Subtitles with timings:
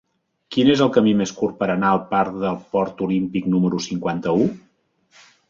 [0.53, 4.51] Quin és el camí més curt per anar al parc del Port Olímpic número cinquanta-u?